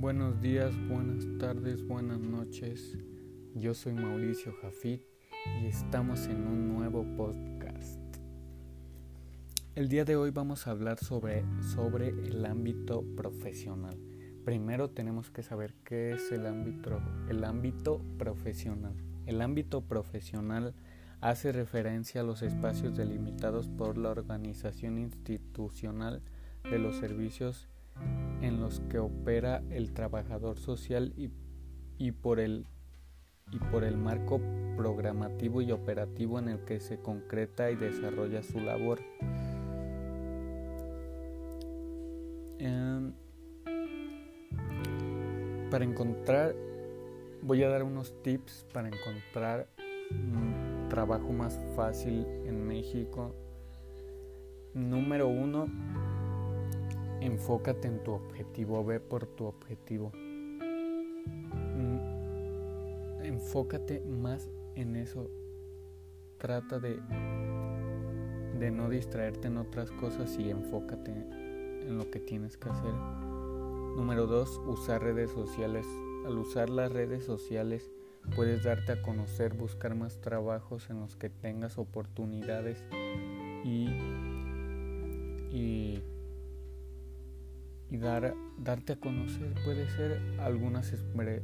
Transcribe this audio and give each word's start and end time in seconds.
Buenos 0.00 0.40
días, 0.40 0.72
buenas 0.86 1.26
tardes, 1.40 1.84
buenas 1.84 2.20
noches. 2.20 2.96
Yo 3.56 3.74
soy 3.74 3.94
Mauricio 3.94 4.54
Jafit 4.62 5.02
y 5.60 5.66
estamos 5.66 6.28
en 6.28 6.46
un 6.46 6.68
nuevo 6.68 7.04
podcast. 7.16 7.98
El 9.74 9.88
día 9.88 10.04
de 10.04 10.14
hoy 10.14 10.30
vamos 10.30 10.68
a 10.68 10.70
hablar 10.70 10.98
sobre, 10.98 11.42
sobre 11.74 12.10
el 12.10 12.46
ámbito 12.46 13.02
profesional. 13.16 13.98
Primero 14.44 14.88
tenemos 14.88 15.32
que 15.32 15.42
saber 15.42 15.74
qué 15.82 16.12
es 16.12 16.30
el 16.30 16.46
ámbito, 16.46 17.02
el 17.28 17.42
ámbito 17.42 18.00
profesional. 18.18 18.94
El 19.26 19.42
ámbito 19.42 19.80
profesional 19.80 20.76
hace 21.20 21.50
referencia 21.50 22.20
a 22.20 22.24
los 22.24 22.42
espacios 22.42 22.96
delimitados 22.96 23.66
por 23.66 23.98
la 23.98 24.10
organización 24.10 24.96
institucional 24.96 26.22
de 26.70 26.78
los 26.78 26.94
servicios 26.98 27.68
en 28.40 28.60
los 28.60 28.80
que 28.88 28.98
opera 28.98 29.62
el 29.70 29.92
trabajador 29.92 30.58
social 30.58 31.12
y, 31.16 31.30
y, 31.98 32.12
por 32.12 32.40
el, 32.40 32.66
y 33.50 33.58
por 33.58 33.84
el 33.84 33.96
marco 33.96 34.40
programativo 34.76 35.60
y 35.62 35.72
operativo 35.72 36.38
en 36.38 36.48
el 36.48 36.64
que 36.64 36.80
se 36.80 37.00
concreta 37.00 37.70
y 37.70 37.76
desarrolla 37.76 38.42
su 38.42 38.60
labor. 38.60 39.00
Em, 42.58 43.12
para 45.70 45.84
encontrar, 45.84 46.54
voy 47.42 47.62
a 47.62 47.68
dar 47.68 47.82
unos 47.82 48.22
tips 48.22 48.66
para 48.72 48.88
encontrar 48.88 49.68
un 50.10 50.86
trabajo 50.88 51.32
más 51.32 51.60
fácil 51.76 52.26
en 52.46 52.66
México. 52.66 53.34
Número 54.74 55.28
uno, 55.28 55.66
Enfócate 57.20 57.88
en 57.88 58.02
tu 58.04 58.12
objetivo, 58.12 58.84
ve 58.84 59.00
por 59.00 59.26
tu 59.26 59.46
objetivo. 59.46 60.12
Mm, 61.76 63.24
enfócate 63.24 64.00
más 64.00 64.48
en 64.74 64.96
eso. 64.96 65.30
Trata 66.38 66.78
de, 66.78 67.00
de 68.58 68.70
no 68.70 68.88
distraerte 68.88 69.48
en 69.48 69.56
otras 69.56 69.90
cosas 69.90 70.38
y 70.38 70.50
enfócate 70.50 71.10
en 71.10 71.98
lo 71.98 72.10
que 72.10 72.20
tienes 72.20 72.56
que 72.56 72.68
hacer. 72.68 72.92
Número 72.92 74.26
dos, 74.26 74.60
usar 74.66 75.02
redes 75.02 75.30
sociales. 75.32 75.86
Al 76.24 76.38
usar 76.38 76.70
las 76.70 76.92
redes 76.92 77.24
sociales 77.24 77.90
puedes 78.36 78.62
darte 78.62 78.92
a 78.92 79.02
conocer, 79.02 79.54
buscar 79.54 79.94
más 79.94 80.20
trabajos 80.20 80.90
en 80.90 81.00
los 81.00 81.16
que 81.16 81.30
tengas 81.30 81.78
oportunidades 81.78 82.84
y, 83.64 83.88
y 85.50 86.02
y 87.90 87.96
dar, 87.96 88.34
darte 88.58 88.94
a 88.94 88.96
conocer. 88.96 89.54
Puede 89.64 89.88
ser 89.90 90.20
algunas 90.40 90.92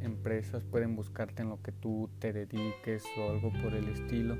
empresas 0.00 0.64
pueden 0.64 0.96
buscarte 0.96 1.42
en 1.42 1.50
lo 1.50 1.60
que 1.62 1.72
tú 1.72 2.08
te 2.18 2.32
dediques 2.32 3.04
o 3.18 3.30
algo 3.30 3.52
por 3.62 3.74
el 3.74 3.88
estilo. 3.88 4.36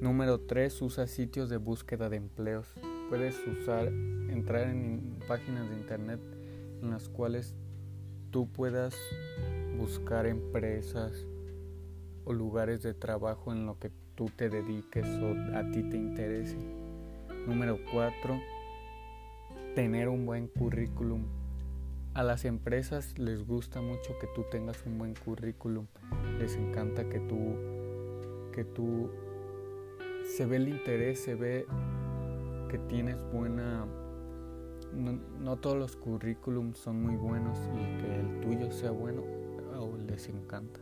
Número 0.00 0.40
3. 0.40 0.82
Usa 0.82 1.06
sitios 1.06 1.48
de 1.48 1.56
búsqueda 1.56 2.08
de 2.08 2.16
empleos. 2.16 2.66
Puedes 3.08 3.36
usar, 3.46 3.88
entrar 3.88 4.68
en 4.68 5.18
páginas 5.26 5.68
de 5.70 5.76
internet 5.76 6.20
en 6.82 6.90
las 6.90 7.08
cuales 7.08 7.54
tú 8.30 8.48
puedas 8.48 8.94
buscar 9.76 10.26
empresas 10.26 11.26
o 12.24 12.32
lugares 12.32 12.82
de 12.82 12.94
trabajo 12.94 13.52
en 13.52 13.64
lo 13.64 13.78
que 13.78 13.90
tú 14.14 14.26
te 14.36 14.50
dediques 14.50 15.06
o 15.06 15.56
a 15.56 15.70
ti 15.70 15.82
te 15.82 15.96
interese. 15.96 16.58
Número 17.46 17.78
4 17.92 18.57
tener 19.78 20.08
un 20.08 20.26
buen 20.26 20.48
currículum. 20.48 21.22
A 22.12 22.24
las 22.24 22.44
empresas 22.44 23.16
les 23.16 23.46
gusta 23.46 23.80
mucho 23.80 24.18
que 24.18 24.26
tú 24.34 24.44
tengas 24.50 24.84
un 24.84 24.98
buen 24.98 25.14
currículum. 25.14 25.86
Les 26.40 26.56
encanta 26.56 27.08
que 27.08 27.20
tú 27.20 27.36
que 28.52 28.64
tú 28.64 29.08
se 30.34 30.46
ve 30.46 30.56
el 30.56 30.68
interés, 30.68 31.20
se 31.20 31.36
ve 31.36 31.64
que 32.68 32.78
tienes 32.88 33.22
buena 33.32 33.86
no, 34.92 35.56
todos 35.58 35.76
los 35.76 35.94
currículums 35.94 36.76
son 36.76 37.00
muy 37.00 37.14
buenos 37.14 37.56
y 37.72 38.02
que 38.02 38.18
el 38.18 38.40
tuyo 38.40 38.72
sea 38.72 38.90
bueno 38.90 39.22
o 39.78 39.96
les 39.96 40.28
encanta. 40.28 40.80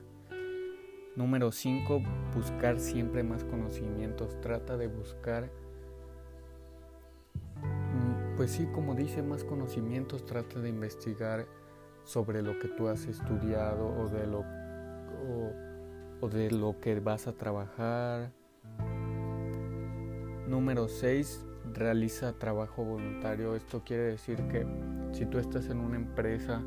Número 1.17 1.53
5, 1.53 2.01
buscar 2.35 2.81
siempre 2.81 3.23
más 3.23 3.45
conocimientos. 3.45 4.41
Trata 4.41 4.79
de 4.79 4.87
buscar 4.87 5.51
pues 8.37 8.51
sí, 8.51 8.67
como 8.67 8.95
dice, 8.95 9.23
más 9.23 9.45
conocimientos, 9.45 10.25
trata 10.27 10.61
de 10.61 10.69
investigar 10.69 11.47
sobre 12.05 12.43
lo 12.43 12.59
que 12.59 12.69
tú 12.69 12.89
has 12.89 13.07
estudiado 13.07 13.87
o 13.87 14.09
de 14.09 14.27
lo, 14.27 14.45
o, 16.21 16.29
de 16.29 16.51
lo 16.51 16.79
que 16.81 17.01
vas 17.01 17.27
a 17.27 17.33
trabajar. 17.33 18.33
Número 20.47 20.89
6. 20.89 21.45
Realiza 21.73 22.33
trabajo 22.35 22.85
voluntario. 22.85 23.57
Esto 23.57 23.83
quiere 23.85 24.05
decir 24.05 24.37
que 24.49 24.67
si 25.13 25.27
tú 25.27 25.39
estás 25.39 25.69
en 25.69 25.81
una 25.81 25.97
empresa, 25.97 26.63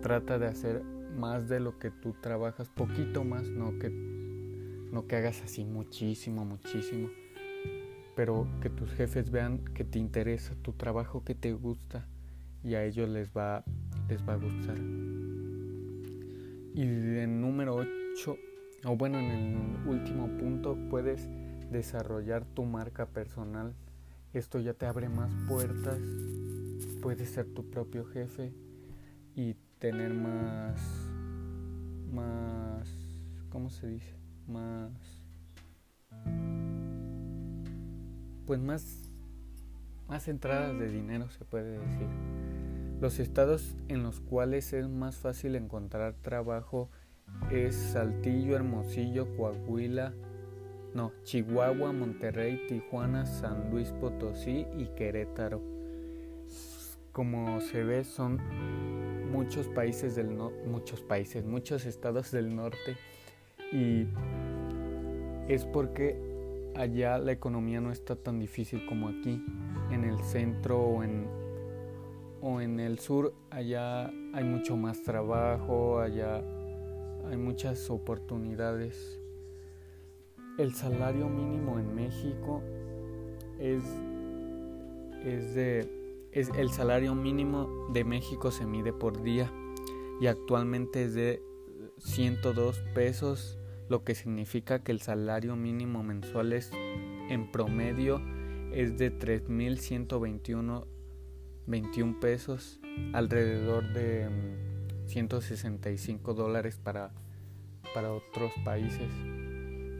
trata 0.00 0.38
de 0.38 0.46
hacer 0.46 0.82
más 1.16 1.48
de 1.48 1.60
lo 1.60 1.78
que 1.78 1.90
tú 1.90 2.14
trabajas, 2.20 2.68
poquito 2.68 3.24
más, 3.24 3.48
no 3.48 3.78
que, 3.78 3.90
no 3.90 5.06
que 5.06 5.16
hagas 5.16 5.42
así 5.42 5.64
muchísimo, 5.64 6.44
muchísimo 6.44 7.08
pero 8.18 8.48
que 8.60 8.68
tus 8.68 8.90
jefes 8.94 9.30
vean 9.30 9.58
que 9.58 9.84
te 9.84 10.00
interesa 10.00 10.56
tu 10.62 10.72
trabajo, 10.72 11.22
que 11.22 11.36
te 11.36 11.52
gusta 11.52 12.08
y 12.64 12.74
a 12.74 12.84
ellos 12.84 13.08
les 13.08 13.30
va, 13.30 13.62
les 14.08 14.28
va 14.28 14.32
a 14.32 14.36
gustar. 14.36 14.76
Y 16.74 16.82
en 16.82 17.40
número 17.40 17.76
8, 17.76 18.36
o 18.86 18.96
bueno, 18.96 19.20
en 19.20 19.30
el 19.30 19.86
último 19.86 20.26
punto, 20.36 20.76
puedes 20.90 21.28
desarrollar 21.70 22.44
tu 22.44 22.64
marca 22.64 23.06
personal. 23.06 23.72
Esto 24.32 24.58
ya 24.58 24.74
te 24.74 24.86
abre 24.86 25.08
más 25.08 25.32
puertas, 25.46 26.00
puedes 27.00 27.30
ser 27.30 27.46
tu 27.46 27.70
propio 27.70 28.04
jefe 28.04 28.52
y 29.36 29.54
tener 29.78 30.12
más, 30.12 30.80
más, 32.12 32.88
¿cómo 33.48 33.70
se 33.70 33.86
dice? 33.86 34.16
Más 34.48 34.90
pues 38.48 38.60
más, 38.60 39.10
más 40.08 40.26
entradas 40.26 40.78
de 40.78 40.88
dinero 40.88 41.28
se 41.28 41.44
puede 41.44 41.72
decir. 41.72 42.06
Los 42.98 43.20
estados 43.20 43.76
en 43.88 44.02
los 44.02 44.20
cuales 44.20 44.72
es 44.72 44.88
más 44.88 45.16
fácil 45.16 45.54
encontrar 45.54 46.14
trabajo 46.14 46.88
es 47.50 47.76
Saltillo, 47.76 48.56
Hermosillo, 48.56 49.36
Coahuila, 49.36 50.14
no, 50.94 51.12
Chihuahua, 51.24 51.92
Monterrey, 51.92 52.66
Tijuana, 52.66 53.26
San 53.26 53.70
Luis 53.70 53.92
Potosí 53.92 54.66
y 54.78 54.86
Querétaro. 54.96 55.60
Como 57.12 57.60
se 57.60 57.84
ve 57.84 58.02
son 58.02 58.40
muchos 59.30 59.68
países 59.68 60.16
del 60.16 60.34
no, 60.34 60.52
muchos 60.66 61.02
países, 61.02 61.44
muchos 61.44 61.84
estados 61.84 62.30
del 62.30 62.56
norte 62.56 62.96
y 63.72 64.06
es 65.52 65.66
porque 65.66 66.27
allá 66.78 67.18
la 67.18 67.32
economía 67.32 67.80
no 67.80 67.90
está 67.90 68.16
tan 68.16 68.38
difícil 68.38 68.86
como 68.86 69.08
aquí. 69.08 69.44
En 69.90 70.04
el 70.04 70.18
centro 70.20 70.80
o 70.80 71.02
en, 71.02 71.26
o 72.40 72.60
en 72.60 72.80
el 72.80 72.98
sur, 72.98 73.34
allá 73.50 74.06
hay 74.32 74.44
mucho 74.44 74.76
más 74.76 75.02
trabajo, 75.02 76.00
allá 76.00 76.42
hay 77.28 77.36
muchas 77.36 77.90
oportunidades. 77.90 79.20
El 80.56 80.74
salario 80.74 81.28
mínimo 81.28 81.78
en 81.78 81.94
México 81.94 82.62
es, 83.58 83.82
es 85.24 85.54
de 85.54 85.98
es 86.30 86.50
el 86.50 86.70
salario 86.70 87.14
mínimo 87.14 87.88
de 87.92 88.04
México 88.04 88.50
se 88.50 88.66
mide 88.66 88.92
por 88.92 89.22
día 89.22 89.50
y 90.20 90.26
actualmente 90.26 91.04
es 91.04 91.14
de 91.14 91.42
102 91.98 92.80
pesos 92.94 93.57
lo 93.88 94.04
que 94.04 94.14
significa 94.14 94.82
que 94.82 94.92
el 94.92 95.00
salario 95.00 95.56
mínimo 95.56 96.02
mensual 96.02 96.52
es 96.52 96.70
en 97.28 97.50
promedio 97.50 98.22
es 98.72 98.98
de 98.98 99.16
3.121 99.16 100.86
21 101.68 102.18
pesos, 102.18 102.80
alrededor 103.12 103.92
de 103.92 104.28
165 105.06 106.32
mm, 106.32 106.36
dólares 106.36 106.80
para, 106.82 107.12
para 107.94 108.12
otros 108.12 108.52
países. 108.64 109.10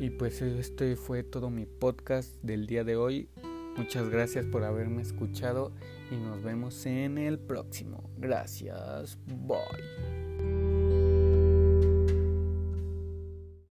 Y 0.01 0.11
pues 0.11 0.41
este 0.41 0.97
fue 0.97 1.23
todo 1.23 1.51
mi 1.51 1.67
podcast 1.67 2.35
del 2.43 2.67
día 2.67 2.85
de 2.85 2.97
hoy. 2.97 3.29
Muchas 3.77 4.09
gracias 4.09 4.47
por 4.47 4.65
haberme 4.65 5.03
escuchado 5.03 5.73
y 6.11 6.17
nos 6.17 6.43
vemos 6.43 6.87
en 6.87 7.19
el 7.19 7.39
próximo. 7.39 8.11
Gracias. 8.17 9.19
Bye. 9.27 10.18